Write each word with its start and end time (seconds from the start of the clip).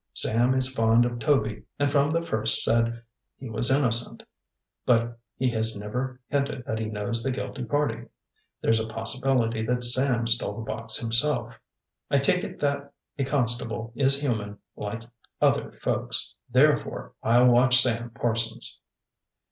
Sam 0.15 0.55
is 0.55 0.73
fond 0.73 1.05
of 1.05 1.19
Toby 1.19 1.61
and 1.77 1.91
from 1.91 2.09
the 2.09 2.23
first 2.25 2.63
said 2.63 3.03
he 3.37 3.51
was 3.51 3.69
innocent. 3.69 4.23
But 4.83 5.19
he 5.35 5.51
has 5.51 5.77
never 5.77 6.19
hinted 6.27 6.65
that 6.65 6.79
he 6.79 6.87
knows 6.87 7.21
the 7.21 7.29
guilty 7.29 7.63
party. 7.65 8.07
There's 8.61 8.79
a 8.79 8.87
possibility 8.87 9.63
that 9.63 9.83
Sam 9.83 10.25
stole 10.25 10.55
the 10.57 10.65
box 10.65 10.97
himself. 10.97 11.53
I 12.09 12.17
take 12.17 12.43
it 12.43 12.59
that 12.61 12.91
a 13.19 13.25
constable 13.25 13.93
is 13.95 14.19
human, 14.19 14.57
like 14.75 15.03
other 15.39 15.71
folks. 15.83 16.33
Therefore 16.49 17.13
I'll 17.21 17.49
watch 17.51 17.77
Sam 17.79 18.09
Parsons." 18.09 18.81